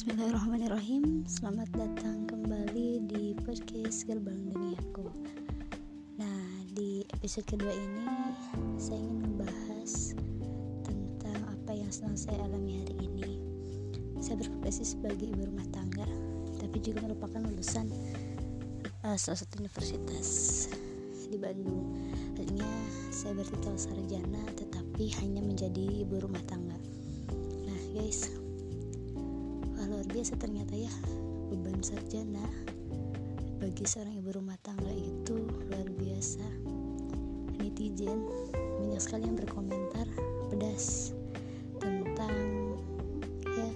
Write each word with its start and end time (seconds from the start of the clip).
Bismillahirrahmanirrahim. 0.00 1.28
Selamat 1.28 1.68
datang 1.76 2.24
kembali 2.24 3.04
di 3.04 3.36
podcast 3.36 4.08
Gerbang 4.08 4.48
Duniaku 4.48 5.04
Nah 6.16 6.64
di 6.72 7.04
episode 7.12 7.44
kedua 7.44 7.68
ini 7.68 8.08
Saya 8.80 8.96
ingin 8.96 9.20
membahas 9.28 10.16
Tentang 10.88 11.44
apa 11.52 11.76
yang 11.76 11.92
sedang 11.92 12.16
saya 12.16 12.40
alami 12.48 12.80
hari 12.80 12.96
ini. 12.96 13.44
Saya 14.24 14.40
berprofesi 14.40 14.88
sebagai 14.88 15.36
ibu 15.36 15.44
rumah 15.44 15.68
tangga 15.68 16.08
Tapi 16.56 16.80
juga 16.80 17.04
merupakan 17.04 17.44
lulusan 17.44 17.92
uh, 19.04 19.20
Salah 19.20 19.36
satu 19.36 19.60
universitas 19.60 20.64
Di 21.28 21.36
Bandung. 21.36 21.92
Artinya 22.40 22.72
saya 23.12 23.36
bertitel 23.36 23.76
sarjana 23.76 24.48
Tetapi 24.56 25.12
hanya 25.20 25.44
menjadi 25.44 26.08
ibu 26.08 26.24
rumah 26.24 26.40
tangga. 26.48 26.80
Nah 27.68 27.80
guys 27.92 28.48
luar 29.88 30.04
biasa 30.10 30.36
ternyata 30.36 30.76
ya 30.76 30.92
beban 31.48 31.80
sarjana 31.80 32.44
bagi 33.60 33.84
seorang 33.84 34.16
ibu 34.16 34.32
rumah 34.36 34.56
tangga 34.64 34.88
itu 34.88 35.36
luar 35.68 35.88
biasa. 36.00 36.44
Netizen 37.60 38.24
banyak 38.80 39.00
sekali 39.00 39.28
yang 39.28 39.36
berkomentar 39.36 40.08
pedas 40.48 41.12
tentang 41.76 42.36
ya 43.44 43.70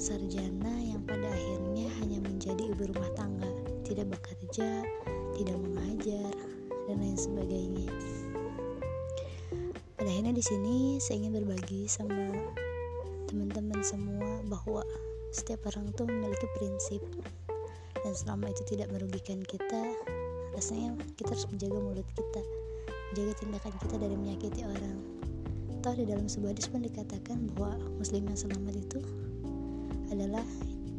sarjana 0.00 0.72
yang 0.80 1.04
pada 1.04 1.28
akhirnya 1.28 1.88
hanya 2.00 2.18
menjadi 2.24 2.64
ibu 2.72 2.88
rumah 2.92 3.12
tangga. 3.12 3.48
Tidak 3.84 4.08
bekerja 4.08 4.84
tidak 5.38 5.56
mengajar 5.62 6.32
dan 6.90 6.96
lain 6.98 7.14
sebagainya. 7.14 7.88
Pada 9.94 10.08
akhirnya 10.10 10.34
di 10.34 10.42
sini 10.42 10.76
saya 10.98 11.22
ingin 11.22 11.38
berbagi 11.38 11.86
sama 11.86 12.27
bahwa 14.48 14.82
setiap 15.30 15.68
orang 15.68 15.92
tuh 15.94 16.08
memiliki 16.08 16.48
prinsip. 16.56 17.02
Dan 18.00 18.14
selama 18.14 18.48
itu 18.48 18.62
tidak 18.64 18.88
merugikan 18.94 19.42
kita 19.44 19.92
rasanya 20.56 20.96
kita 21.14 21.36
harus 21.36 21.46
menjaga 21.52 21.78
mulut 21.78 22.08
kita. 22.16 22.42
Menjaga 23.12 23.32
tindakan 23.44 23.74
kita 23.84 23.94
dari 24.00 24.14
menyakiti 24.16 24.60
orang. 24.64 24.98
Atau 25.78 25.94
di 25.94 26.04
dalam 26.08 26.26
sebuah 26.26 26.56
hadis 26.56 26.66
pun 26.66 26.82
dikatakan 26.82 27.38
bahwa 27.54 27.78
muslim 28.00 28.26
yang 28.26 28.38
selamat 28.38 28.74
itu 28.74 29.00
adalah 30.10 30.46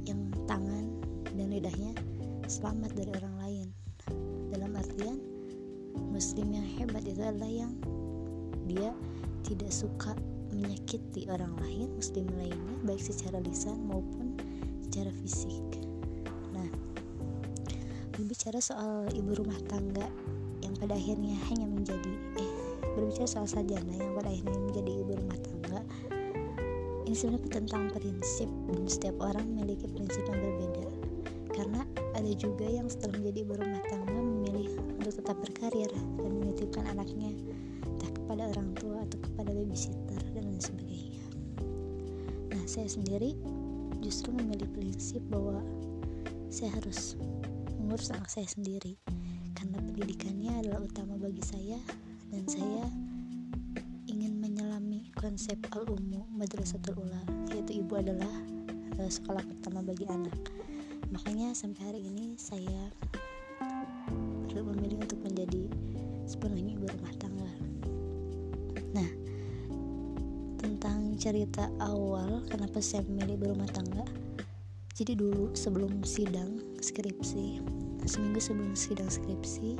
yang 0.07 0.29
tangan 0.47 0.85
dan 1.35 1.47
lidahnya 1.51 1.91
selamat 2.47 2.95
dari 2.95 3.11
orang 3.17 3.35
lain. 3.43 3.67
Dalam 4.49 4.71
artian 4.73 5.17
muslim 6.09 6.49
yang 6.49 6.65
hebat 6.77 7.05
itu 7.05 7.21
adalah 7.21 7.49
yang 7.49 7.73
dia 8.69 8.93
tidak 9.45 9.73
suka 9.73 10.13
menyakiti 10.59 11.25
orang 11.31 11.55
lain 11.63 11.89
muslim 11.95 12.27
lainnya 12.35 12.75
baik 12.83 12.99
secara 12.99 13.39
lisan 13.41 13.79
maupun 13.87 14.35
secara 14.83 15.09
fisik. 15.23 15.63
Nah 16.51 16.69
berbicara 18.19 18.59
soal 18.59 19.07
ibu 19.15 19.31
rumah 19.39 19.57
tangga 19.71 20.05
yang 20.59 20.75
pada 20.75 20.93
akhirnya 20.99 21.39
hanya 21.47 21.65
menjadi 21.71 22.13
eh 22.37 22.51
berbicara 22.93 23.27
soal 23.27 23.47
sarjana 23.47 23.95
yang 23.95 24.11
pada 24.11 24.27
akhirnya 24.27 24.59
menjadi 24.59 24.91
ibu 24.91 25.11
rumah 25.15 25.39
tangga 25.39 25.79
ini 27.09 27.17
sebenarnya 27.17 27.49
tentang 27.49 27.89
prinsip 27.89 28.49
dan 28.69 28.85
setiap 28.85 29.17
orang 29.17 29.41
memiliki 29.49 29.89
prinsip 29.89 30.21
yang 30.29 30.37
berbeda. 30.45 30.85
Karena 31.57 31.81
ada 32.13 32.31
juga 32.37 32.69
yang 32.69 32.85
setelah 32.85 33.17
menjadi 33.17 33.49
ibu 33.49 33.53
rumah 33.57 33.81
tangga 33.89 34.13
memilih 34.13 34.77
untuk 35.01 35.17
tetap 35.17 35.41
berkarir 35.41 35.89
dan 35.89 36.05
menitipkan 36.37 36.85
anaknya 36.85 37.33
entah 37.81 38.13
kepada 38.13 38.53
orang 38.53 38.69
tua 38.77 39.01
atau 39.09 39.17
kepada 39.25 39.49
babysitter 39.57 40.21
saya 42.69 42.85
sendiri 42.85 43.33
justru 43.97 44.29
memilih 44.29 44.69
prinsip 44.69 45.25
bahwa 45.25 45.57
saya 46.53 46.69
harus 46.77 47.17
mengurus 47.81 48.13
anak 48.13 48.29
saya 48.29 48.45
sendiri. 48.45 48.93
Karena 49.57 49.81
pendidikannya 49.81 50.61
adalah 50.61 50.85
utama 50.85 51.17
bagi 51.17 51.41
saya 51.41 51.81
dan 52.29 52.45
saya 52.45 52.85
ingin 54.05 54.37
menyelami 54.37 55.09
konsep 55.17 55.57
al-ummu 55.73 56.29
madrasatul 56.29 57.01
ula 57.01 57.17
yaitu 57.49 57.81
ibu 57.81 57.97
adalah 57.97 58.29
uh, 59.01 59.09
sekolah 59.09 59.41
pertama 59.41 59.81
bagi 59.81 60.05
anak. 60.05 60.37
Makanya 61.09 61.57
sampai 61.57 61.89
hari 61.89 62.05
ini 62.05 62.37
saya 62.37 62.93
memilih 64.69 65.01
untuk 65.01 65.17
menjadi 65.25 65.65
sepenuhnya 66.29 66.77
ibu 66.77 66.85
rumah 66.85 67.13
tangga. 67.17 67.51
Nah, 68.93 69.09
cerita 71.19 71.67
awal 71.83 72.47
kenapa 72.47 72.79
saya 72.79 73.03
memilih 73.03 73.35
berumah 73.35 73.67
tangga. 73.75 74.07
Jadi 74.95 75.19
dulu 75.19 75.51
sebelum 75.51 75.99
sidang 76.07 76.63
skripsi, 76.79 77.59
seminggu 78.07 78.39
sebelum 78.39 78.71
sidang 78.71 79.11
skripsi, 79.11 79.75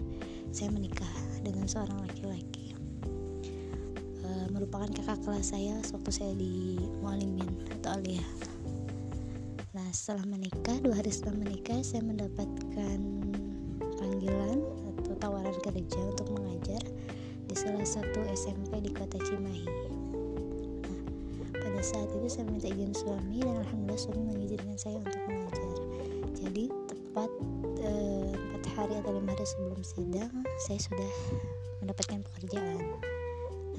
saya 0.52 0.68
menikah 0.68 1.08
dengan 1.40 1.64
seorang 1.64 1.96
laki-laki. 2.04 2.76
E, 4.20 4.30
merupakan 4.52 4.92
kakak 4.92 5.24
kelas 5.24 5.56
saya 5.56 5.80
waktu 5.96 6.12
saya 6.12 6.36
di 6.36 6.76
Mualimin 7.00 7.48
atau 7.80 7.96
Alia. 7.96 8.24
Nah, 9.72 9.88
setelah 9.96 10.28
menikah, 10.28 10.76
dua 10.84 11.00
hari 11.00 11.12
setelah 11.12 11.40
menikah, 11.40 11.80
saya 11.88 12.04
mendapatkan 12.04 13.00
panggilan 13.96 14.60
atau 14.92 15.16
tawaran 15.24 15.56
kerja 15.64 16.00
untuk 16.04 16.36
mengajar 16.36 16.84
di 17.48 17.56
salah 17.56 17.88
satu 17.88 18.28
SMP 18.28 18.84
di 18.84 18.92
kota 18.92 19.16
Cimahi. 19.24 19.99
Pada 21.80 21.96
saat 21.96 22.12
itu 22.12 22.28
saya 22.28 22.44
minta 22.44 22.68
izin 22.68 22.92
suami 22.92 23.40
dan 23.40 23.64
alhamdulillah 23.64 23.96
suami 23.96 24.36
mengizinkan 24.36 24.76
saya 24.76 25.00
untuk 25.00 25.16
mengajar. 25.32 25.72
Jadi 26.36 26.68
tepat 26.92 27.32
eh, 27.80 28.36
empat 28.36 28.64
eh, 28.68 28.72
hari 28.76 28.94
atau 29.00 29.16
lima 29.16 29.32
hari 29.32 29.48
sebelum 29.48 29.80
sidang 29.88 30.34
saya 30.60 30.76
sudah 30.76 31.12
mendapatkan 31.80 32.20
pekerjaan. 32.20 32.84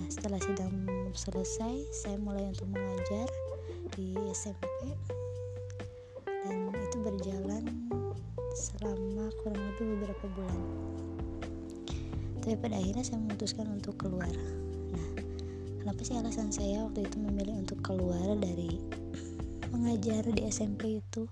Nah 0.00 0.08
setelah 0.08 0.40
sidang 0.40 0.72
selesai 1.12 1.92
saya 1.92 2.16
mulai 2.16 2.48
untuk 2.48 2.72
mengajar 2.72 3.28
di 3.92 4.16
SMP 4.32 4.96
dan 6.24 6.72
itu 6.72 6.96
berjalan 7.04 7.68
selama 8.56 9.28
kurang 9.44 9.60
lebih 9.76 10.00
beberapa 10.00 10.24
bulan 10.40 10.60
tapi 12.40 12.56
pada 12.56 12.80
akhirnya 12.80 13.04
saya 13.04 13.20
memutuskan 13.20 13.68
untuk 13.68 14.00
keluar 14.00 14.32
nah 14.88 15.19
kenapa 15.90 16.06
sih 16.06 16.22
alasan 16.22 16.54
saya 16.54 16.86
waktu 16.86 17.02
itu 17.02 17.18
memilih 17.18 17.66
untuk 17.66 17.82
keluar 17.82 18.38
dari 18.38 18.78
mengajar 19.74 20.22
di 20.22 20.46
SMP 20.46 21.02
itu? 21.02 21.26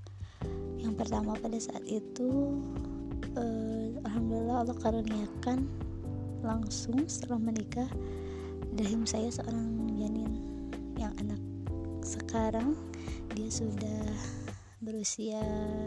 Yang 0.83 0.99
pertama 0.99 1.39
pada 1.39 1.55
saat 1.63 1.87
itu 1.87 2.59
eh, 3.39 3.95
alhamdulillah 4.03 4.67
Allah 4.67 4.75
karuniakan 4.83 5.63
langsung 6.43 7.07
setelah 7.07 7.39
menikah 7.39 7.87
dahim 8.75 9.07
saya 9.07 9.31
seorang 9.31 9.95
janin 9.95 10.43
yang 10.99 11.15
anak 11.23 11.39
sekarang. 12.03 12.75
Dia 13.39 13.47
sudah 13.55 14.11
berusia 14.83 15.39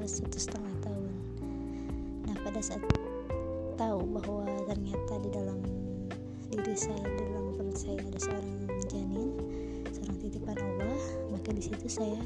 satu 0.08 0.40
setengah 0.40 0.76
tahun. 0.80 1.12
Nah 2.24 2.40
pada 2.40 2.64
saat 2.64 2.80
tahu 3.76 4.00
bahwa 4.16 4.48
ternyata 4.64 5.20
di 5.20 5.28
dalam 5.28 5.60
diri 6.56 6.76
saya 6.80 7.04
di 7.04 7.24
dalam 7.28 7.52
perut 7.52 7.76
saya 7.76 8.00
ada 8.00 8.20
seorang 8.20 8.61
janin 8.92 9.32
seorang 9.96 10.18
titipan 10.20 10.60
Allah 10.60 11.00
maka 11.32 11.56
di 11.56 11.64
situ 11.64 11.88
saya 11.88 12.20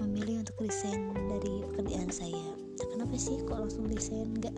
memilih 0.00 0.42
untuk 0.42 0.56
resign 0.64 1.14
dari 1.30 1.62
pekerjaan 1.72 2.10
saya. 2.10 2.44
Nah, 2.52 2.86
kenapa 2.90 3.14
sih 3.14 3.38
kok 3.46 3.60
langsung 3.60 3.86
resign? 3.86 4.34
Nggak 4.34 4.56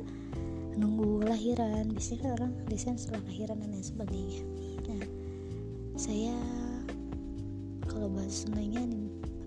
nunggu 0.79 1.27
lahiran. 1.27 1.93
Biasanya 1.93 2.21
kan 2.23 2.31
orang 2.41 2.53
resign 2.73 2.97
setelah 2.97 3.23
lahiran 3.29 3.61
dan 3.61 3.71
lain 3.75 3.87
sebagainya. 3.87 4.43
Nah 4.89 5.05
saya 5.95 6.35
kalau 7.87 8.11
bahas 8.11 8.43
sebenarnya 8.43 8.83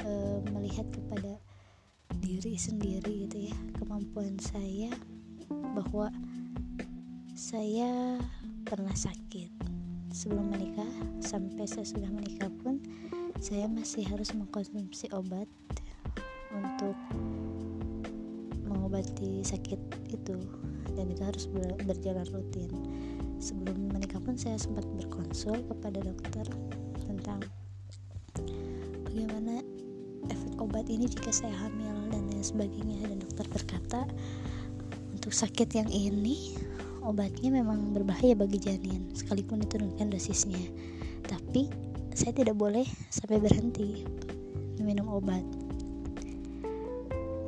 e, 0.07 0.11
melihat 0.55 0.87
kepada 0.95 1.35
diri 2.23 2.55
sendiri 2.55 3.27
gitu 3.27 3.51
ya 3.51 3.57
kemampuan 3.75 4.39
saya 4.39 4.95
bahwa 5.51 6.07
saya 7.35 8.15
pernah 8.63 8.95
sakit 8.95 9.56
sebelum 10.17 10.49
menikah 10.49 10.89
sampai 11.21 11.69
saya 11.69 11.85
sudah 11.85 12.09
menikah 12.09 12.49
pun 12.65 12.81
saya 13.37 13.69
masih 13.69 14.01
harus 14.09 14.33
mengkonsumsi 14.33 15.13
obat 15.13 15.45
untuk 16.49 16.97
mengobati 18.65 19.45
sakit 19.45 19.77
itu. 20.09 20.41
Dan 20.97 21.13
itu 21.13 21.21
harus 21.21 21.45
berjalan 21.85 22.25
rutin. 22.33 22.73
Sebelum 23.37 23.93
menikah 23.93 24.17
pun 24.17 24.33
saya 24.33 24.57
sempat 24.57 24.89
berkonsul 24.97 25.61
kepada 25.69 26.01
dokter 26.01 26.49
tentang 27.05 27.45
bagaimana 29.05 29.61
efek 30.33 30.57
obat 30.57 30.89
ini 30.89 31.05
jika 31.05 31.29
saya 31.29 31.53
hamil 31.61 32.09
dan 32.09 32.25
lain 32.33 32.41
sebagainya. 32.41 33.05
Dan 33.05 33.21
dokter 33.21 33.45
berkata 33.53 34.01
untuk 35.13 35.29
sakit 35.29 35.77
yang 35.77 35.89
ini 35.93 36.57
obatnya 37.07 37.63
memang 37.63 37.95
berbahaya 37.95 38.35
bagi 38.35 38.59
janin 38.59 39.07
sekalipun 39.15 39.63
diturunkan 39.63 40.11
dosisnya. 40.11 40.59
Tapi 41.23 41.71
saya 42.11 42.35
tidak 42.35 42.59
boleh 42.59 42.83
sampai 43.07 43.39
berhenti 43.39 44.03
minum 44.83 45.07
obat. 45.07 45.41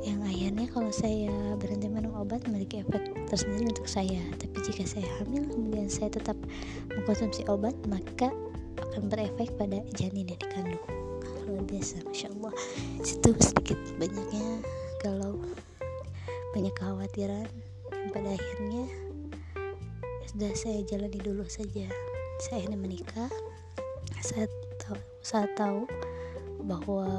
Yang 0.00 0.20
akhirnya 0.32 0.66
kalau 0.72 0.88
saya 0.88 1.32
berhenti 1.60 1.92
minum 1.92 2.16
obat 2.16 2.40
memiliki 2.48 2.80
efek 2.80 3.12
tersendiri 3.28 3.68
untuk 3.68 3.84
saya. 3.84 4.24
Tapi 4.40 4.56
jika 4.64 4.88
saya 4.88 5.04
hamil 5.20 5.44
kemudian 5.44 5.92
saya 5.92 6.08
tetap 6.08 6.40
mengkonsumsi 6.96 7.44
obat 7.52 7.76
maka 7.84 8.32
akan 8.80 9.12
berefek 9.12 9.52
pada 9.60 9.84
janin 9.92 10.24
yang 10.24 10.40
dikandung. 10.40 10.84
Luar 11.44 11.64
biasa 11.68 12.00
masya 12.08 12.32
Allah. 12.32 12.52
Situ 13.04 13.30
sedikit 13.44 13.76
banyaknya 14.00 14.64
kalau 15.04 15.36
banyak 16.56 16.72
kekhawatiran 16.72 17.46
pada 18.10 18.28
akhirnya 18.32 19.09
sudah 20.30 20.54
saya 20.54 20.78
jalani 20.86 21.18
dulu 21.18 21.42
saja. 21.50 21.90
Saya 22.38 22.62
ini 22.62 22.78
menikah. 22.78 23.26
Saya 24.22 24.46
tahu 24.78 24.94
saya 25.26 25.50
tahu 25.58 25.90
bahwa 26.70 27.10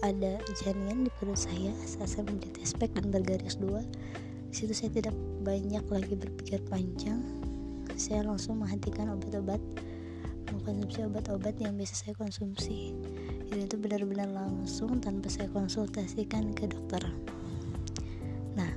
ada 0.00 0.40
janin 0.64 1.04
di 1.04 1.12
perut 1.20 1.36
saya. 1.36 1.76
Saat 1.84 2.16
saya 2.16 2.24
menjadi 2.24 2.64
spek 2.64 2.96
dan 2.96 3.12
bergaris 3.12 3.60
dua. 3.60 3.84
Situ 4.48 4.72
saya 4.72 4.88
tidak 4.96 5.12
banyak 5.44 5.84
lagi 5.92 6.16
berpikir 6.16 6.64
panjang. 6.72 7.20
Saya 8.00 8.24
langsung 8.24 8.64
menghentikan 8.64 9.12
obat-obat. 9.12 9.60
Mengkonsumsi 10.56 11.04
obat-obat 11.04 11.60
yang 11.60 11.76
biasa 11.76 12.08
saya 12.08 12.14
konsumsi. 12.16 12.96
Dan 13.52 13.68
itu 13.68 13.76
benar-benar 13.76 14.32
langsung 14.32 15.04
tanpa 15.04 15.28
saya 15.28 15.52
konsultasikan 15.52 16.56
ke 16.56 16.64
dokter. 16.64 17.04
Nah 18.56 18.72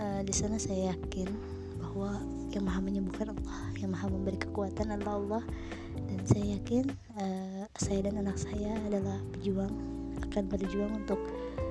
uh, 0.00 0.24
di 0.24 0.32
sana 0.32 0.56
saya 0.56 0.96
yakin 0.96 1.53
bahwa 1.94 2.18
yang 2.50 2.66
maha 2.66 2.80
menyembuhkan 2.82 3.30
Allah 3.30 3.58
yang 3.78 3.94
maha 3.94 4.10
memberi 4.10 4.34
kekuatan 4.34 4.98
adalah 4.98 5.14
Allah. 5.14 5.42
Dan 5.94 6.18
saya 6.26 6.58
yakin 6.58 6.90
uh, 7.22 7.64
saya 7.78 8.10
dan 8.10 8.18
anak 8.18 8.34
saya 8.34 8.74
adalah 8.90 9.22
pejuang 9.30 9.70
akan 10.26 10.42
berjuang 10.50 10.90
untuk 10.90 11.22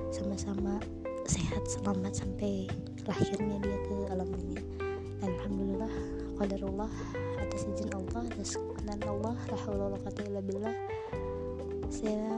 sama-sama 0.08 0.80
sehat 1.28 1.60
selamat 1.68 2.24
sampai 2.24 2.72
lahirnya 3.04 3.60
dia 3.60 3.78
ke 3.84 3.94
alam 4.16 4.28
dunia. 4.32 4.64
Alhamdulillah 5.20 5.92
qadarullah 6.40 6.92
atas 7.44 7.68
izin 7.68 7.92
Allah 7.92 8.24
atas 8.24 8.56
kekuatan 8.56 9.04
Allah 9.04 9.36
la 9.36 9.58
haula 9.68 10.40
billah. 10.40 10.74
Saya 11.92 12.32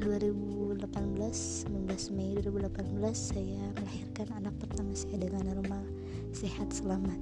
2018 0.00 0.80
19 0.80 2.16
Mei 2.16 2.40
2018 2.40 3.12
saya 3.12 3.60
melahirkan 3.76 4.28
anak 4.40 4.56
pertama 4.56 4.96
saya 4.96 5.20
dengan 5.20 5.52
normal 5.52 6.01
sehat 6.32 6.72
selamat. 6.72 7.20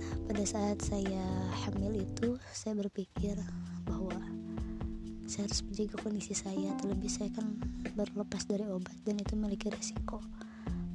Nah 0.00 0.12
pada 0.24 0.44
saat 0.48 0.80
saya 0.80 1.24
hamil 1.64 2.00
itu 2.00 2.40
saya 2.56 2.72
berpikir 2.80 3.36
bahwa 3.84 4.16
saya 5.28 5.44
harus 5.44 5.60
menjaga 5.68 5.96
kondisi 6.00 6.32
saya 6.32 6.72
terlebih 6.80 7.12
saya 7.12 7.28
kan 7.36 7.60
baru 7.92 8.24
lepas 8.24 8.48
dari 8.48 8.64
obat 8.64 8.96
dan 9.04 9.20
itu 9.20 9.36
memiliki 9.36 9.68
resiko. 9.68 10.24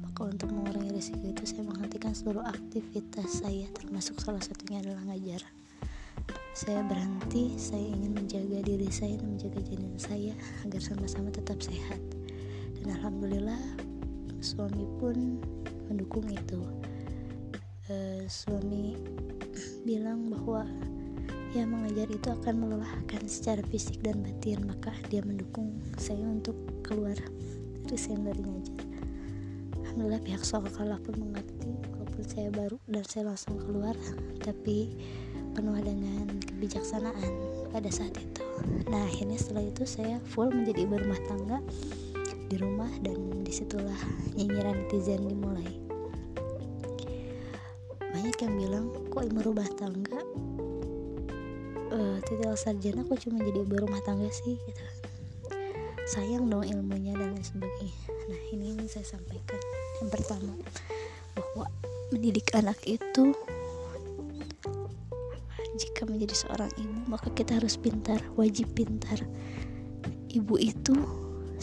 Maka 0.02 0.26
untuk 0.26 0.50
mengurangi 0.50 0.90
resiko 0.90 1.22
itu 1.22 1.46
saya 1.46 1.62
menghentikan 1.70 2.10
seluruh 2.10 2.42
aktivitas 2.42 3.46
saya 3.46 3.70
termasuk 3.70 4.18
salah 4.18 4.42
satunya 4.42 4.82
adalah 4.82 5.06
ngajar. 5.14 5.38
Saya 6.54 6.82
berhenti 6.82 7.54
saya 7.58 7.82
ingin 7.82 8.10
menjaga 8.14 8.58
diri 8.62 8.90
saya 8.90 9.18
dan 9.22 9.38
menjaga 9.38 9.58
janin 9.70 9.94
saya 9.98 10.34
agar 10.66 10.82
sama-sama 10.82 11.30
tetap 11.30 11.62
sehat. 11.62 12.02
Dan 12.78 12.90
alhamdulillah 12.90 13.58
suami 14.42 14.86
pun 14.98 15.38
mendukung 15.90 16.26
itu. 16.28 16.60
E, 17.88 18.24
suami 18.28 18.96
bilang 19.84 20.32
bahwa 20.32 20.64
ya 21.52 21.68
mengajar 21.68 22.10
itu 22.10 22.28
akan 22.32 22.66
melelahkan 22.66 23.22
secara 23.30 23.62
fisik 23.70 24.02
dan 24.02 24.24
batin 24.24 24.64
maka 24.66 24.90
dia 25.06 25.22
mendukung 25.22 25.78
saya 26.00 26.26
untuk 26.26 26.56
keluar 26.82 27.14
resign 27.86 28.26
dari 28.26 28.42
ngajar 28.42 28.82
Alhamdulillah 29.94 30.26
pihak 30.26 30.42
sekolah 30.42 30.98
pun 31.06 31.14
mengerti 31.22 31.70
walaupun 31.94 32.24
saya 32.26 32.50
baru 32.50 32.82
dan 32.90 33.06
saya 33.06 33.30
langsung 33.30 33.54
keluar 33.62 33.94
tapi 34.42 34.90
penuh 35.54 35.78
dengan 35.78 36.26
kebijaksanaan 36.50 37.30
pada 37.70 37.86
saat 37.94 38.10
itu. 38.18 38.42
Nah 38.90 39.06
akhirnya 39.06 39.38
setelah 39.38 39.62
itu 39.62 39.86
saya 39.86 40.18
full 40.34 40.50
menjadi 40.50 40.82
ibu 40.82 40.98
rumah 40.98 41.22
tangga 41.30 41.58
di 42.48 42.56
rumah 42.60 42.90
dan 43.00 43.44
di 43.44 43.52
situlah 43.52 43.98
nyinyiran 44.36 44.84
netizen 44.84 45.24
dimulai. 45.28 45.68
Banyak 48.00 48.36
yang 48.40 48.54
bilang 48.54 48.84
kok 49.10 49.24
ibu 49.26 49.40
rumah 49.42 49.68
tangga? 49.74 50.20
Uh, 51.94 52.18
titel 52.26 52.54
sarjana 52.58 53.06
kok 53.06 53.20
cuma 53.22 53.42
jadi 53.42 53.62
ibu 53.62 53.74
rumah 53.78 54.02
tangga 54.02 54.30
sih? 54.30 54.56
Gitu 54.56 54.84
sayang 56.04 56.52
dong 56.52 56.68
ilmunya 56.68 57.16
dan 57.16 57.32
lain 57.32 57.44
sebagainya. 57.44 58.04
Nah 58.28 58.40
ini 58.52 58.76
yang 58.76 58.88
saya 58.88 59.08
sampaikan. 59.08 59.60
Yang 60.04 60.10
pertama 60.20 60.52
bahwa 61.32 61.66
mendidik 62.12 62.52
anak 62.52 62.76
itu 62.84 63.32
jika 65.74 66.06
menjadi 66.06 66.36
seorang 66.46 66.70
ibu 66.78 66.98
maka 67.10 67.32
kita 67.32 67.56
harus 67.56 67.80
pintar 67.80 68.20
wajib 68.36 68.68
pintar. 68.76 69.16
Ibu 70.28 70.54
itu 70.60 70.92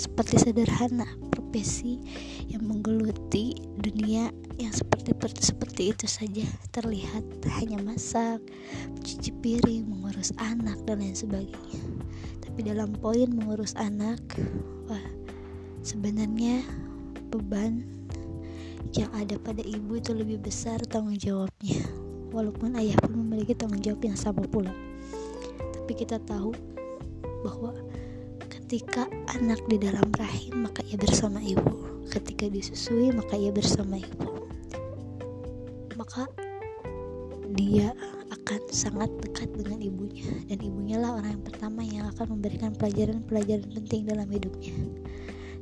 seperti 0.01 0.42
sederhana 0.42 1.06
profesi 1.30 2.01
yang 2.50 2.65
menggeluti 2.65 3.53
dunia 3.77 4.33
yang 4.57 4.74
seperti 4.74 5.13
seperti 5.42 5.94
itu 5.94 6.06
saja 6.09 6.45
terlihat 6.74 7.21
hanya 7.62 7.77
masak, 7.81 8.42
cuci 9.01 9.30
piring, 9.42 9.86
mengurus 9.86 10.33
anak 10.42 10.77
dan 10.89 11.01
lain 11.01 11.18
sebagainya. 11.18 11.81
Tapi 12.42 12.65
dalam 12.65 12.94
poin 12.98 13.30
mengurus 13.30 13.77
anak, 13.77 14.21
wah 14.89 15.06
sebenarnya 15.86 16.65
beban 17.30 17.86
yang 18.94 19.09
ada 19.18 19.38
pada 19.42 19.62
ibu 19.65 19.97
itu 19.97 20.13
lebih 20.13 20.42
besar 20.42 20.81
tanggung 20.86 21.18
jawabnya. 21.18 21.81
Walaupun 22.31 22.77
ayah 22.77 22.97
pun 23.01 23.18
memiliki 23.18 23.54
tanggung 23.57 23.81
jawab 23.81 24.01
yang 24.06 24.18
sama 24.18 24.45
pula. 24.45 24.71
Tapi 25.74 25.94
kita 25.97 26.21
tahu 26.24 26.54
bahwa 27.42 27.74
ketika 28.71 29.03
anak 29.35 29.59
di 29.68 29.75
dalam 29.75 30.07
rahim 30.15 30.63
maka 30.63 30.79
ia 30.88 30.95
bersama 30.95 31.44
ibu. 31.44 32.07
Ketika 32.07 32.47
disusui 32.47 33.12
maka 33.12 33.35
ia 33.35 33.51
bersama 33.51 34.00
ibu. 34.00 34.47
Maka 36.00 36.31
dia 37.51 37.91
akan 38.31 38.62
sangat 38.71 39.11
dekat 39.28 39.51
dengan 39.59 39.75
ibunya 39.83 40.23
dan 40.47 40.63
ibunya 40.63 41.04
lah 41.04 41.19
orang 41.19 41.35
yang 41.35 41.44
pertama 41.44 41.83
yang 41.83 42.07
akan 42.16 42.40
memberikan 42.40 42.71
pelajaran-pelajaran 42.80 43.68
penting 43.75 44.07
dalam 44.07 44.31
hidupnya. 44.31 44.71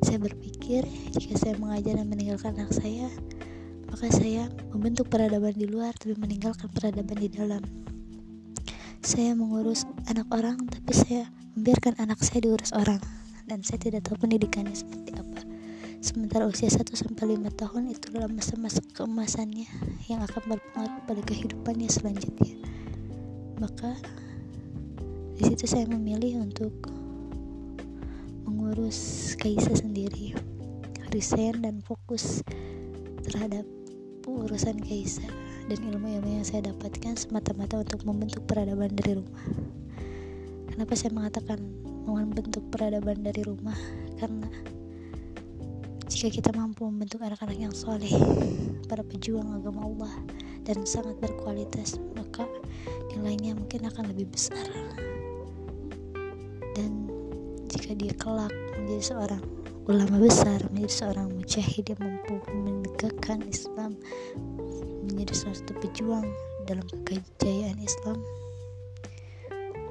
Saya 0.06 0.22
berpikir 0.22 0.86
jika 1.18 1.34
saya 1.34 1.58
mengajar 1.58 1.98
dan 1.98 2.14
meninggalkan 2.14 2.62
anak 2.62 2.78
saya 2.78 3.10
maka 3.90 4.06
saya 4.14 4.54
membentuk 4.70 5.10
peradaban 5.10 5.58
di 5.58 5.66
luar 5.66 5.98
tapi 5.98 6.14
meninggalkan 6.14 6.70
peradaban 6.78 7.18
di 7.18 7.30
dalam 7.34 7.66
saya 9.00 9.32
mengurus 9.32 9.88
anak 10.12 10.28
orang 10.36 10.60
tapi 10.68 10.92
saya 10.92 11.32
membiarkan 11.56 11.96
anak 12.04 12.20
saya 12.20 12.44
diurus 12.44 12.76
orang. 12.76 13.00
Dan 13.50 13.66
saya 13.66 13.82
tidak 13.82 14.06
tahu 14.06 14.30
pendidikannya 14.30 14.78
seperti 14.78 15.18
apa. 15.18 15.42
Sementara 16.00 16.46
usia 16.46 16.70
1 16.70 16.86
sampai 16.94 17.36
5 17.36 17.50
tahun 17.60 17.92
itu 17.92 18.14
adalah 18.14 18.30
masa-masa 18.30 18.80
keemasannya 18.94 19.68
yang 20.06 20.22
akan 20.22 20.56
berpengaruh 20.56 21.02
pada 21.10 21.22
kehidupannya 21.26 21.90
selanjutnya. 21.90 22.56
Maka 23.58 23.98
di 25.36 25.44
situ 25.50 25.66
saya 25.66 25.90
memilih 25.90 26.46
untuk 26.46 26.94
mengurus 28.46 29.34
Kaisa 29.36 29.74
sendiri 29.74 30.38
resign 31.10 31.66
dan 31.66 31.82
fokus 31.82 32.46
terhadap 33.26 33.66
urusan 34.30 34.78
Kaisa 34.78 35.26
dan 35.70 35.80
ilmu-ilmu 35.86 36.42
yang 36.42 36.46
saya 36.46 36.74
dapatkan 36.74 37.14
semata-mata 37.14 37.86
untuk 37.86 38.02
membentuk 38.02 38.42
peradaban 38.50 38.90
dari 38.98 39.22
rumah 39.22 39.46
Kenapa 40.80 40.96
saya 40.96 41.12
mengatakan 41.12 41.60
membentuk 42.08 42.64
peradaban 42.72 43.20
dari 43.20 43.44
rumah? 43.44 43.76
Karena 44.16 44.48
jika 46.08 46.32
kita 46.40 46.56
mampu 46.56 46.88
membentuk 46.88 47.20
anak-anak 47.20 47.60
yang 47.60 47.76
soleh, 47.76 48.16
para 48.88 49.04
pejuang 49.04 49.60
agama 49.60 49.84
Allah 49.84 50.14
dan 50.64 50.88
sangat 50.88 51.20
berkualitas, 51.20 52.00
maka 52.16 52.48
nilainya 53.12 53.60
mungkin 53.60 53.92
akan 53.92 54.08
lebih 54.08 54.32
besar. 54.32 54.64
Dan 56.80 57.12
jika 57.68 57.92
dia 58.00 58.16
kelak 58.16 58.56
menjadi 58.80 59.04
seorang 59.04 59.44
ulama 59.84 60.16
besar, 60.16 60.64
menjadi 60.72 60.94
seorang 60.96 61.28
mujahid 61.28 61.92
yang 61.92 62.00
mampu 62.00 62.40
menegakkan 62.56 63.44
Islam, 63.44 64.00
menjadi 65.10 65.34
salah 65.34 65.58
satu 65.58 65.74
pejuang 65.82 66.26
dalam 66.70 66.86
kejayaan 67.04 67.82
Islam, 67.82 68.22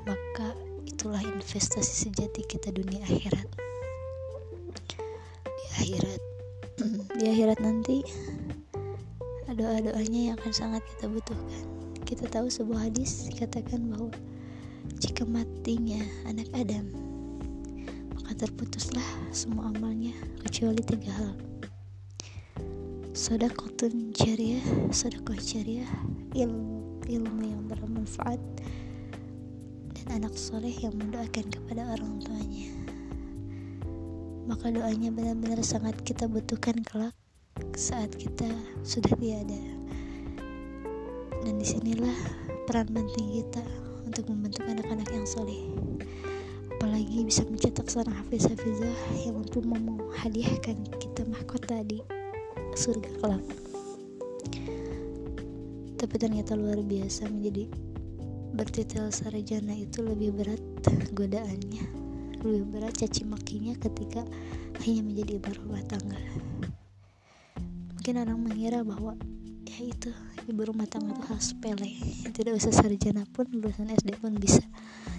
maka 0.07 0.55
itulah 0.87 1.21
investasi 1.21 2.09
sejati 2.09 2.47
kita 2.47 2.71
dunia 2.71 3.03
akhirat. 3.03 3.49
Di 5.43 5.65
akhirat 5.83 6.21
di 7.19 7.25
akhirat 7.27 7.59
nanti 7.59 8.07
doa-doanya 9.59 10.21
yang 10.31 10.37
akan 10.39 10.53
sangat 10.55 10.83
kita 10.95 11.11
butuhkan. 11.11 11.67
Kita 12.07 12.31
tahu 12.31 12.47
sebuah 12.47 12.89
hadis 12.89 13.27
katakan 13.35 13.91
bahwa 13.91 14.15
jika 15.03 15.27
matinya 15.27 15.99
anak 16.31 16.47
Adam 16.55 16.89
maka 18.15 18.47
terputuslah 18.47 19.05
semua 19.35 19.75
amalnya 19.75 20.15
kecuali 20.47 20.81
tiga 20.81 21.11
hal 21.13 21.33
sodakotun 23.19 24.15
jariah 24.15 24.63
sodakoh 24.95 25.35
jariah 25.43 25.91
ilmu, 26.39 27.03
ilmu 27.03 27.43
yang 27.51 27.67
bermanfaat 27.67 28.39
dan 29.91 30.23
anak 30.23 30.39
soleh 30.39 30.71
yang 30.71 30.95
mendoakan 30.95 31.51
kepada 31.51 31.99
orang 31.99 32.23
tuanya. 32.23 32.71
Maka 34.47 34.71
doanya 34.71 35.11
benar-benar 35.11 35.59
sangat 35.67 35.99
kita 36.07 36.31
butuhkan 36.31 36.79
kelak 36.87 37.11
saat 37.75 38.15
kita 38.15 38.47
sudah 38.87 39.11
tiada. 39.19 39.63
Dan 41.43 41.59
di 41.59 41.67
sinilah 41.67 42.15
peran 42.71 42.87
penting 42.87 43.43
kita 43.43 43.67
untuk 44.07 44.31
membentuk 44.31 44.63
anak-anak 44.63 45.11
yang 45.11 45.27
soleh. 45.27 45.67
Apalagi 46.79 47.27
bisa 47.27 47.43
mencetak 47.43 47.91
seorang 47.91 48.15
hafiz 48.15 48.47
hafizah 48.47 48.95
yang 49.27 49.43
mampu 49.43 49.59
menghadiahkan 49.67 50.87
kita 51.03 51.27
mahkota 51.27 51.83
di 51.83 51.99
surga 52.79 53.11
kelak. 53.19 53.43
Tapi 55.99 56.15
ternyata 56.15 56.55
luar 56.55 56.79
biasa 56.79 57.27
menjadi 57.27 57.67
bertitel 58.55 59.11
sarjana 59.11 59.75
itu 59.75 59.99
lebih 60.07 60.31
berat 60.31 60.63
godaannya 61.11 62.07
lebih 62.39 62.71
berat 62.71 62.95
caci 62.95 63.27
makinya 63.27 63.75
ketika 63.83 64.23
hanya 64.87 65.03
menjadi 65.03 65.43
ibu 65.43 65.51
rumah 65.59 65.83
tangga. 65.91 66.21
Mungkin 67.99 68.15
orang 68.15 68.39
mengira 68.39 68.87
bahwa 68.87 69.19
ya 69.67 69.79
itu 69.83 70.15
ibu 70.47 70.63
rumah 70.63 70.87
tangga 70.87 71.19
itu 71.19 71.23
hal 71.27 71.41
sepele. 71.43 71.91
Tidak 72.31 72.55
usah 72.55 72.71
sarjana 72.71 73.27
pun 73.27 73.51
lulusan 73.51 73.91
SD 73.91 74.23
pun 74.23 74.39
bisa. 74.39 74.63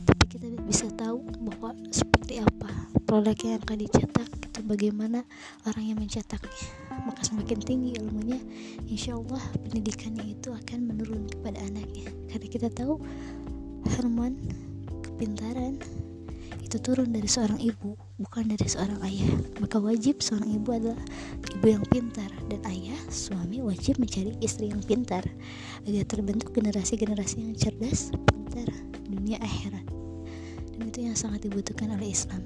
Tapi 0.08 0.24
kita 0.32 0.48
bisa 0.64 0.88
tahu 0.96 1.28
bahwa 1.44 1.76
seperti 1.92 2.40
apa 2.40 2.72
produk 3.04 3.36
yang 3.36 3.60
akan 3.68 3.78
dicetak 3.84 4.30
itu 4.40 4.60
bagaimana 4.64 5.28
orang 5.68 5.84
yang 5.92 6.00
mencetaknya 6.00 6.89
maka 7.06 7.22
semakin 7.24 7.60
tinggi 7.62 7.90
ilmunya 8.00 8.40
insya 8.88 9.16
Allah 9.16 9.42
pendidikannya 9.68 10.36
itu 10.36 10.50
akan 10.52 10.80
menurun 10.90 11.28
kepada 11.30 11.60
anaknya 11.64 12.10
karena 12.32 12.48
kita 12.48 12.68
tahu 12.72 13.00
hormon 13.98 14.36
kepintaran 15.04 15.80
itu 16.70 16.78
turun 16.86 17.10
dari 17.10 17.26
seorang 17.26 17.58
ibu, 17.58 17.98
bukan 18.22 18.54
dari 18.54 18.70
seorang 18.70 19.02
ayah. 19.02 19.34
Maka 19.58 19.82
wajib 19.82 20.22
seorang 20.22 20.54
ibu 20.54 20.70
adalah 20.70 21.02
ibu 21.58 21.66
yang 21.66 21.82
pintar 21.90 22.30
dan 22.46 22.62
ayah, 22.70 23.02
suami 23.10 23.58
wajib 23.58 23.98
mencari 23.98 24.38
istri 24.38 24.70
yang 24.70 24.78
pintar 24.86 25.26
agar 25.90 26.06
terbentuk 26.06 26.54
generasi-generasi 26.54 27.42
yang 27.42 27.58
cerdas, 27.58 28.14
pintar, 28.14 28.70
dunia 29.02 29.42
akhirat. 29.42 29.82
Dan 30.78 30.94
itu 30.94 31.10
yang 31.10 31.18
sangat 31.18 31.50
dibutuhkan 31.50 31.90
oleh 31.90 32.14
Islam. 32.14 32.46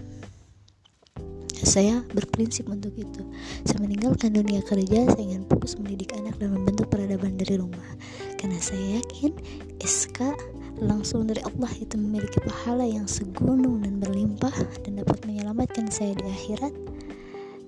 Saya 1.63 2.03
berprinsip 2.11 2.67
untuk 2.67 2.91
itu. 2.99 3.23
Saya 3.63 3.79
meninggalkan 3.79 4.35
dunia 4.35 4.59
kerja, 4.67 5.07
saya 5.07 5.23
ingin 5.23 5.47
fokus 5.47 5.79
mendidik 5.79 6.11
anak 6.11 6.35
dan 6.35 6.51
membentuk 6.51 6.91
peradaban 6.91 7.39
dari 7.39 7.55
rumah. 7.55 7.87
Karena 8.35 8.59
saya 8.59 8.99
yakin 8.99 9.31
SK 9.79 10.35
langsung 10.83 11.23
dari 11.23 11.39
Allah 11.47 11.71
itu 11.79 11.95
memiliki 11.95 12.43
pahala 12.43 12.83
yang 12.83 13.07
segunung 13.07 13.79
dan 13.79 14.03
berlimpah 14.03 14.53
dan 14.83 14.99
dapat 14.99 15.23
menyelamatkan 15.23 15.87
saya 15.87 16.11
di 16.19 16.27
akhirat 16.27 16.75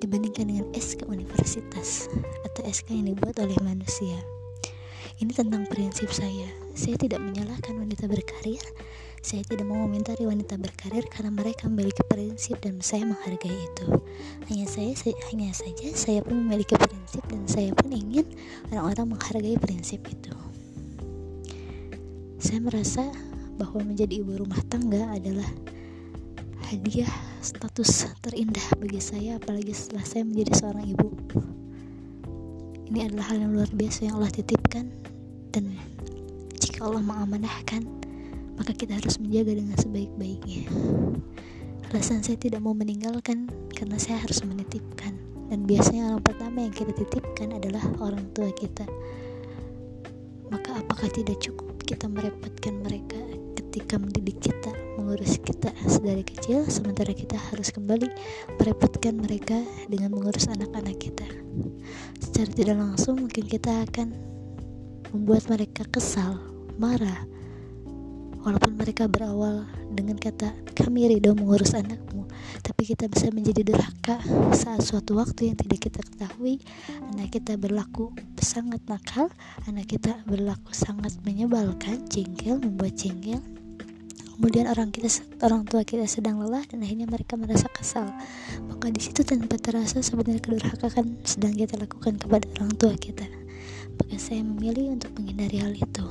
dibandingkan 0.04 0.52
dengan 0.52 0.68
SK 0.76 1.08
universitas 1.08 2.12
atau 2.52 2.62
SK 2.68 2.92
yang 2.92 3.16
dibuat 3.16 3.40
oleh 3.40 3.56
manusia. 3.64 4.20
Ini 5.24 5.32
tentang 5.32 5.64
prinsip 5.72 6.12
saya. 6.12 6.52
Saya 6.76 7.00
tidak 7.00 7.24
menyalahkan 7.24 7.72
wanita 7.80 8.12
berkarir. 8.12 8.60
Saya 9.26 9.42
tidak 9.42 9.66
mau 9.66 9.90
mementari 9.90 10.22
wanita 10.22 10.54
berkarir 10.54 11.02
karena 11.10 11.34
mereka 11.34 11.66
memiliki 11.66 12.06
prinsip 12.06 12.62
dan 12.62 12.78
saya 12.78 13.10
menghargai 13.10 13.58
itu. 13.58 13.90
Hanya 14.46 14.70
saya, 14.70 14.94
saya 14.94 15.18
hanya 15.34 15.50
saja 15.50 15.90
saya 15.98 16.22
pun 16.22 16.46
memiliki 16.46 16.78
prinsip 16.78 17.26
dan 17.26 17.42
saya 17.50 17.74
pun 17.74 17.90
ingin 17.90 18.22
orang-orang 18.70 19.18
menghargai 19.18 19.58
prinsip 19.58 20.06
itu. 20.06 20.30
Saya 22.38 22.62
merasa 22.62 23.02
bahwa 23.58 23.82
menjadi 23.82 24.22
ibu 24.22 24.46
rumah 24.46 24.62
tangga 24.70 25.10
adalah 25.10 25.50
hadiah 26.70 27.10
status 27.42 28.14
terindah 28.22 28.78
bagi 28.78 29.02
saya 29.02 29.42
apalagi 29.42 29.74
setelah 29.74 30.06
saya 30.06 30.22
menjadi 30.22 30.54
seorang 30.54 30.86
ibu. 30.86 31.10
Ini 32.94 33.10
adalah 33.10 33.34
hal 33.34 33.42
yang 33.42 33.58
luar 33.58 33.74
biasa 33.74 34.06
yang 34.06 34.22
Allah 34.22 34.30
titipkan 34.30 34.86
dan 35.50 35.74
jika 36.62 36.86
Allah 36.86 37.02
mengamanahkan 37.02 38.05
maka 38.56 38.72
kita 38.72 38.96
harus 38.96 39.20
menjaga 39.20 39.56
dengan 39.56 39.78
sebaik-baiknya. 39.80 40.68
Alasan 41.94 42.20
saya 42.26 42.36
tidak 42.36 42.60
mau 42.60 42.76
meninggalkan 42.76 43.48
karena 43.72 43.96
saya 43.96 44.20
harus 44.20 44.44
menitipkan 44.44 45.16
dan 45.48 45.64
biasanya 45.70 46.12
orang 46.12 46.24
pertama 46.26 46.58
yang 46.66 46.74
kita 46.74 46.92
titipkan 46.92 47.56
adalah 47.56 47.84
orang 48.02 48.26
tua 48.34 48.50
kita. 48.52 48.84
Maka 50.50 50.82
apakah 50.82 51.08
tidak 51.14 51.40
cukup 51.40 51.78
kita 51.86 52.10
merepotkan 52.10 52.82
mereka 52.82 53.20
ketika 53.76 54.00
mendidik 54.00 54.40
kita, 54.40 54.72
mengurus 54.96 55.38
kita 55.44 55.70
sedari 55.86 56.24
kecil, 56.24 56.64
sementara 56.66 57.12
kita 57.12 57.36
harus 57.52 57.70
kembali 57.76 58.08
merepotkan 58.58 59.20
mereka 59.20 59.60
dengan 59.92 60.16
mengurus 60.16 60.48
anak-anak 60.48 60.96
kita. 60.96 61.28
Secara 62.24 62.50
tidak 62.56 62.78
langsung, 62.80 63.20
mungkin 63.20 63.46
kita 63.46 63.84
akan 63.86 64.16
membuat 65.12 65.48
mereka 65.52 65.84
kesal, 65.92 66.40
marah, 66.80 67.28
walaupun 68.46 68.78
mereka 68.78 69.10
berawal 69.10 69.66
dengan 69.90 70.22
kata 70.22 70.54
kami 70.78 71.10
ridho 71.10 71.34
mengurus 71.34 71.74
anakmu. 71.74 72.30
Tapi 72.62 72.82
kita 72.86 73.10
bisa 73.10 73.34
menjadi 73.34 73.66
durhaka 73.66 74.22
saat 74.54 74.86
suatu 74.86 75.18
waktu 75.18 75.50
yang 75.52 75.58
tidak 75.58 75.90
kita 75.90 76.00
ketahui. 76.06 76.62
Anak 77.12 77.34
kita 77.34 77.58
berlaku 77.58 78.14
sangat 78.38 78.86
nakal 78.86 79.34
anak 79.66 79.90
kita 79.90 80.22
berlaku 80.30 80.70
sangat 80.72 81.18
menyebalkan 81.26 82.06
jengkel 82.06 82.62
membuat 82.62 82.94
jengkel. 82.94 83.42
Kemudian 84.38 84.70
orang 84.70 84.92
kita 84.92 85.10
orang 85.42 85.66
tua 85.66 85.82
kita 85.88 86.06
sedang 86.06 86.38
lelah 86.44 86.62
dan 86.70 86.86
akhirnya 86.86 87.10
mereka 87.10 87.40
merasa 87.40 87.66
kesal. 87.74 88.14
Maka 88.70 88.94
di 88.94 89.02
situ 89.02 89.26
tanpa 89.26 89.58
terasa 89.58 90.06
sebenarnya 90.06 90.44
kedurhakaan 90.44 91.26
sedang 91.26 91.56
kita 91.58 91.82
lakukan 91.82 92.22
kepada 92.22 92.46
orang 92.62 92.74
tua 92.78 92.94
kita. 92.94 93.26
Maka 93.96 94.16
saya 94.20 94.44
memilih 94.44 95.00
untuk 95.00 95.16
menghindari 95.18 95.64
hal 95.64 95.72
itu 95.72 96.06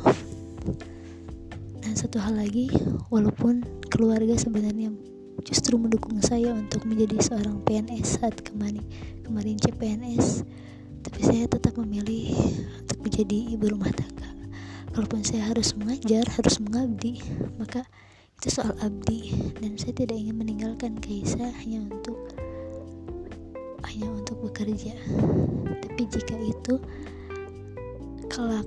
dan 1.85 1.93
satu 1.93 2.17
hal 2.17 2.41
lagi 2.41 2.73
walaupun 3.13 3.61
keluarga 3.93 4.33
sebenarnya 4.41 4.91
justru 5.45 5.77
mendukung 5.77 6.17
saya 6.25 6.57
untuk 6.57 6.89
menjadi 6.89 7.21
seorang 7.21 7.61
PNS 7.69 8.19
saat 8.19 8.41
kemarin 8.41 8.83
kemarin 9.21 9.61
CPNS 9.61 10.49
tapi 11.05 11.21
saya 11.21 11.45
tetap 11.45 11.77
memilih 11.77 12.33
untuk 12.81 12.99
menjadi 13.05 13.39
ibu 13.55 13.69
rumah 13.69 13.93
tangga. 13.93 14.25
Kalaupun 14.97 15.21
saya 15.21 15.53
harus 15.53 15.77
mengajar 15.77 16.25
harus 16.41 16.57
mengabdi 16.65 17.21
maka 17.61 17.85
itu 18.41 18.49
soal 18.49 18.73
abdi. 18.81 19.37
Dan 19.61 19.77
saya 19.77 19.93
tidak 19.93 20.17
ingin 20.17 20.41
meninggalkan 20.41 20.97
Kaisa 20.97 21.53
hanya 21.61 21.85
untuk 21.85 22.17
hanya 23.85 24.09
untuk 24.11 24.41
bekerja. 24.49 24.97
Tapi 25.85 26.03
jika 26.09 26.37
itu 26.41 26.81
kelak 28.33 28.67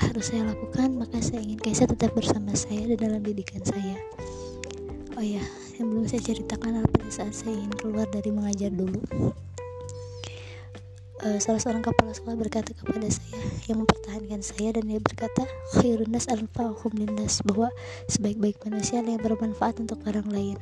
harus 0.00 0.32
saya 0.32 0.48
lakukan 0.48 0.96
maka 0.96 1.20
saya 1.20 1.44
ingin 1.44 1.60
Kaisa 1.60 1.84
tetap 1.84 2.16
bersama 2.16 2.56
saya 2.56 2.88
di 2.88 2.96
dalam 2.96 3.20
didikan 3.20 3.60
saya. 3.60 3.96
Oh 5.16 5.24
ya 5.24 5.44
yang 5.76 5.92
belum 5.92 6.08
saya 6.08 6.24
ceritakan 6.24 6.84
pada 6.88 7.08
saat 7.12 7.36
saya 7.36 7.52
ingin 7.52 7.74
keluar 7.76 8.08
dari 8.08 8.32
mengajar 8.32 8.72
dulu. 8.72 9.00
Uh, 11.20 11.36
salah 11.36 11.60
seorang 11.60 11.84
kepala 11.84 12.16
sekolah 12.16 12.32
berkata 12.32 12.72
kepada 12.72 13.04
saya 13.12 13.44
yang 13.68 13.84
mempertahankan 13.84 14.40
saya 14.40 14.72
dan 14.72 14.88
dia 14.88 15.04
berkata 15.04 15.44
khairun 15.76 16.08
nas 16.08 16.24
alfahum 16.32 16.96
linnas 16.96 17.44
bahwa 17.44 17.68
sebaik-baik 18.08 18.56
manusia 18.64 19.04
yang 19.04 19.20
bermanfaat 19.20 19.84
untuk 19.84 20.00
orang 20.08 20.24
lain. 20.32 20.56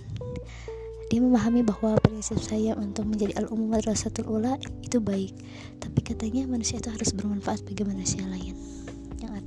Dia 1.08 1.22
memahami 1.22 1.62
bahwa 1.62 1.94
prinsip 2.02 2.42
saya 2.42 2.74
untuk 2.74 3.06
menjadi 3.06 3.38
al-umum 3.38 3.70
madrasatul 3.70 4.28
ula 4.28 4.58
itu 4.84 5.00
baik 5.00 5.32
tapi 5.80 6.04
katanya 6.04 6.44
manusia 6.44 6.82
itu 6.82 6.92
harus 6.92 7.16
bermanfaat 7.16 7.64
bagi 7.64 7.80
manusia 7.88 8.28
lain 8.28 8.77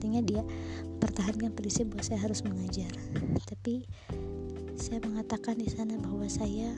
artinya 0.01 0.25
dia 0.25 0.41
mempertahankan 0.97 1.53
prinsip 1.53 1.93
bahwa 1.93 2.01
saya 2.01 2.25
harus 2.25 2.41
mengajar. 2.41 2.89
Tapi 3.45 3.85
saya 4.73 4.97
mengatakan 5.05 5.61
di 5.61 5.69
sana 5.69 5.93
bahwa 6.01 6.25
saya 6.25 6.73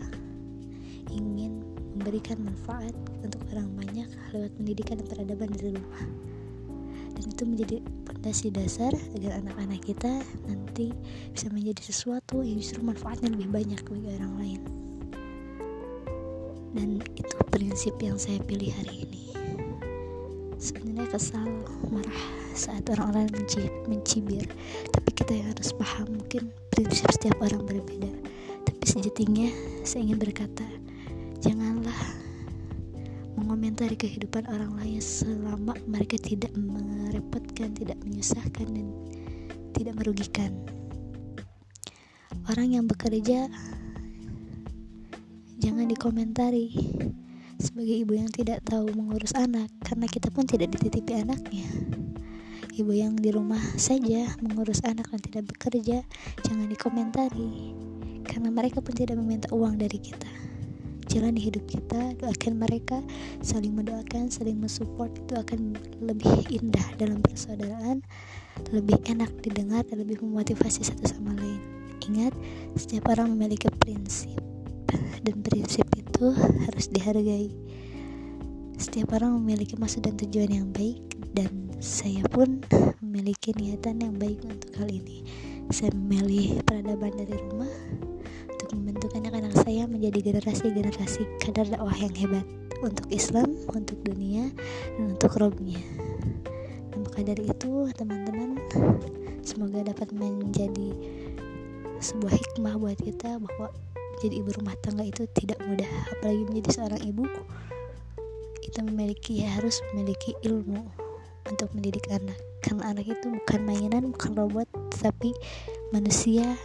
ingin 1.08 1.63
memberikan 1.96 2.44
manfaat 2.44 2.92
untuk 3.24 3.39
orang 3.56 3.72
banyak 3.80 4.12
lewat 4.36 4.51
pendidikan 4.60 5.00
dan 5.00 5.08
peradaban 5.08 5.56
dari 5.56 5.72
rumah 5.72 6.03
dan 7.15 7.24
itu 7.32 7.44
menjadi 7.48 7.77
fondasi 8.03 8.51
dasar 8.51 8.92
agar 9.15 9.39
anak-anak 9.39 9.80
kita 9.88 10.20
nanti 10.44 10.92
bisa 11.32 11.48
menjadi 11.48 11.80
sesuatu 11.80 12.44
yang 12.44 12.60
justru 12.60 12.84
manfaatnya 12.84 13.32
lebih 13.32 13.56
banyak 13.56 13.80
bagi 13.88 14.10
orang 14.20 14.34
lain. 14.36 14.62
Dan 16.75 17.00
itu 17.15 17.38
prinsip 17.48 17.96
yang 18.03 18.20
saya 18.20 18.44
pilih 18.44 18.75
hari 18.75 19.08
ini 19.08 19.24
sebenarnya 20.63 21.12
kesal 21.12 21.43
marah 21.91 22.24
saat 22.55 22.88
orang-orang 22.96 23.27
mencibir. 23.91 24.48
Tapi 24.96 25.10
kita 25.12 25.36
yang 25.36 25.51
harus 25.51 25.75
paham 25.75 26.15
mungkin 26.15 26.48
prinsip 26.72 27.12
setiap 27.12 27.36
orang 27.43 27.67
berbeda. 27.67 28.08
Tapi 28.63 28.86
sejatinya 28.88 29.51
saya 29.84 30.08
ingin 30.08 30.24
berkata 30.24 30.63
janganlah 31.43 32.00
mengomentari 33.36 34.00
kehidupan 34.00 34.48
orang 34.48 34.72
lain 34.79 35.03
selama 35.03 35.75
mereka 35.84 36.15
tidak 36.15 36.55
merepotkan 36.55 37.75
tidak 37.75 38.00
menyusahkan 38.00 38.63
dan 38.72 38.88
tidak 39.75 40.00
merugikan. 40.00 40.55
Orang 42.48 42.72
yang 42.72 42.88
bekerja 42.88 43.51
jangan 45.60 45.91
dikomentari 45.91 46.72
sebagai 47.63 48.03
ibu 48.03 48.20
yang 48.20 48.27
tidak 48.27 48.60
tahu 48.67 48.91
mengurus 48.91 49.32
anak 49.39 49.72
karena 49.88 50.03
kita 50.12 50.27
pun 50.27 50.43
tidak 50.43 50.75
dititipi 50.75 51.15
anaknya. 51.15 51.63
Ibu 52.75 52.91
yang 52.91 53.15
di 53.15 53.32
rumah 53.32 53.62
saja 53.79 54.36
mengurus 54.43 54.84
anak 54.84 55.08
dan 55.08 55.24
tidak 55.24 55.43
bekerja 55.55 56.03
jangan 56.43 56.67
dikomentari 56.67 57.72
karena 58.27 58.51
mereka 58.51 58.84
pun 58.84 58.91
tidak 58.91 59.15
meminta 59.15 59.48
uang 59.55 59.79
dari 59.79 59.96
kita. 59.96 60.27
Jalan 61.08 61.39
di 61.39 61.48
hidup 61.48 61.63
kita 61.70 62.20
doakan 62.20 62.60
mereka 62.60 63.00
saling 63.39 63.72
mendoakan 63.72 64.27
saling 64.27 64.60
mensupport 64.60 65.13
itu 65.15 65.34
akan 65.38 65.79
lebih 66.03 66.34
indah 66.51 66.88
dalam 67.00 67.24
persaudaraan 67.24 68.03
lebih 68.75 69.00
enak 69.08 69.32
didengar 69.39 69.88
dan 69.88 70.03
lebih 70.03 70.20
memotivasi 70.20 70.84
satu 70.84 71.08
sama 71.08 71.32
lain. 71.39 71.62
Ingat 72.12 72.36
setiap 72.75 73.08
orang 73.13 73.32
memiliki 73.32 73.72
prinsip 73.79 74.36
dan 75.24 75.39
prinsip 75.39 75.88
itu 76.13 76.29
harus 76.70 76.86
dihargai. 76.93 77.50
Setiap 78.77 79.17
orang 79.17 79.41
memiliki 79.41 79.74
maksud 79.74 80.05
dan 80.05 80.13
tujuan 80.22 80.53
yang 80.53 80.70
baik 80.70 81.01
dan 81.34 81.50
saya 81.82 82.22
pun 82.29 82.62
memiliki 83.01 83.50
niatan 83.58 83.98
yang 83.98 84.13
baik 84.22 84.38
untuk 84.46 84.70
hal 84.77 84.93
ini. 84.93 85.25
Saya 85.74 85.89
memilih 85.98 86.62
peradaban 86.70 87.17
dari 87.17 87.34
rumah 87.50 87.74
untuk 88.46 88.70
membentuk 88.77 89.10
anak-anak 89.17 89.58
saya 89.65 89.89
menjadi 89.89 90.22
generasi-generasi 90.22 91.25
kadar 91.41 91.65
dakwah 91.65 91.98
yang 91.98 92.13
hebat 92.13 92.46
untuk 92.86 93.10
Islam, 93.10 93.50
untuk 93.74 93.98
dunia, 94.05 94.53
dan 94.93 95.17
untuk 95.17 95.34
robnya. 95.41 95.82
Dan 96.93 97.10
maka 97.10 97.25
dari 97.25 97.50
itu 97.50 97.89
teman-teman 97.98 98.62
semoga 99.41 99.82
dapat 99.82 100.13
menjadi 100.13 100.93
sebuah 101.98 102.38
hikmah 102.38 102.77
buat 102.77 103.00
kita 103.01 103.41
bahwa 103.41 103.74
jadi 104.22 104.43
ibu 104.43 104.50
rumah 104.60 104.75
tangga 104.84 105.08
itu 105.08 105.25
tidak 105.34 105.58
mudah 105.65 105.89
apalagi 106.13 106.43
menjadi 106.46 106.70
seorang 106.75 107.01
ibu 107.01 107.25
kita 108.74 108.89
memiliki 108.89 109.46
ya 109.46 109.53
harus 109.53 109.86
memiliki 109.93 110.34
ilmu 110.41 110.82
untuk 111.46 111.70
mendidik 111.77 112.10
anak. 112.10 112.39
Karena 112.63 112.96
anak 112.96 113.05
itu 113.05 113.27
bukan 113.29 113.62
mainan 113.62 114.10
bukan 114.10 114.34
robot 114.34 114.65
tapi 114.98 115.29
manusia 115.93 116.58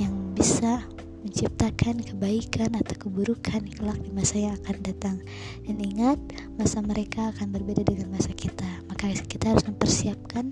yang 0.00 0.34
bisa 0.34 0.82
menciptakan 1.22 2.02
kebaikan 2.02 2.74
atau 2.74 2.94
keburukan 2.98 3.62
kelak 3.78 3.98
di 4.02 4.10
masa 4.10 4.42
yang 4.42 4.58
akan 4.58 4.76
datang. 4.82 5.16
Dan 5.62 5.78
ingat 5.78 6.18
masa 6.58 6.82
mereka 6.82 7.30
akan 7.30 7.54
berbeda 7.54 7.86
dengan 7.86 8.10
masa 8.10 8.34
kita. 8.34 8.66
Maka 8.90 9.14
kita 9.14 9.54
harus 9.54 9.62
mempersiapkan 9.70 10.50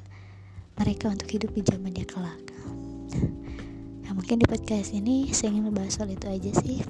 mereka 0.79 1.11
untuk 1.11 1.27
hidup 1.27 1.51
di 1.59 1.63
zamannya 1.67 2.07
kelak 2.07 2.54
mungkin 4.15 4.39
di 4.39 4.47
podcast 4.47 4.95
ini 4.95 5.35
saya 5.35 5.51
ingin 5.51 5.69
membahas 5.69 5.99
soal 5.99 6.15
itu 6.15 6.27
aja 6.31 6.51
sih. 6.63 6.81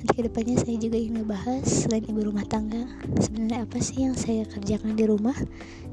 Nanti 0.00 0.12
ke 0.14 0.22
depannya 0.24 0.56
saya 0.56 0.76
juga 0.80 0.96
ingin 0.96 1.22
membahas 1.22 1.62
selain 1.66 2.06
ibu 2.08 2.24
rumah 2.24 2.46
tangga 2.48 2.88
sebenarnya 3.20 3.68
apa 3.68 3.78
sih 3.82 4.08
yang 4.08 4.16
saya 4.16 4.48
kerjakan 4.48 4.96
di 4.96 5.04
rumah 5.04 5.36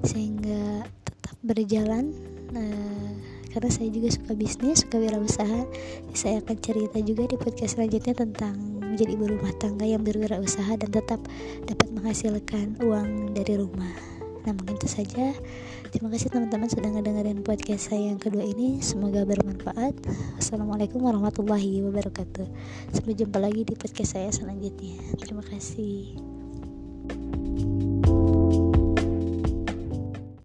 sehingga 0.08 0.88
tetap 1.04 1.36
berjalan? 1.44 2.16
Nah, 2.54 3.20
karena 3.52 3.70
saya 3.72 3.90
juga 3.92 4.12
suka 4.12 4.32
bisnis 4.36 4.84
suka 4.84 5.00
wirausaha 5.00 5.64
saya 6.12 6.40
akan 6.44 6.58
cerita 6.60 7.00
juga 7.00 7.24
di 7.28 7.36
podcast 7.36 7.76
selanjutnya 7.76 8.12
tentang 8.12 8.56
menjadi 8.84 9.16
ibu 9.16 9.26
rumah 9.32 9.52
tangga 9.60 9.84
yang 9.88 10.04
berwirausaha 10.04 10.80
dan 10.80 10.92
tetap 10.92 11.20
dapat 11.68 11.88
menghasilkan 11.92 12.80
uang 12.84 13.36
dari 13.36 13.60
rumah 13.60 14.15
Nah 14.46 14.54
mungkin 14.54 14.78
itu 14.78 14.86
saja. 14.86 15.34
Terima 15.90 16.14
kasih 16.14 16.30
teman-teman 16.30 16.70
sudah 16.70 16.90
ngedengerin 16.94 17.42
podcast 17.42 17.90
saya 17.90 18.14
yang 18.14 18.22
kedua 18.22 18.46
ini. 18.46 18.78
Semoga 18.80 19.26
bermanfaat. 19.26 19.98
Assalamualaikum 20.38 21.02
warahmatullahi 21.02 21.82
wabarakatuh. 21.82 22.48
Sampai 22.94 23.18
jumpa 23.18 23.42
lagi 23.42 23.66
di 23.66 23.74
podcast 23.74 24.14
saya 24.14 24.30
selanjutnya. 24.30 25.02
Terima 25.18 25.42
kasih 25.42 26.14